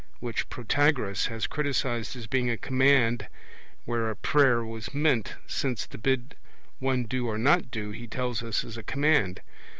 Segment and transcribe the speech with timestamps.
[0.19, 3.27] which Protagoras has criticized as being a command
[3.85, 6.33] where a prayer was meant, since to bid
[6.79, 9.41] one do or not do, he tells us, is a command.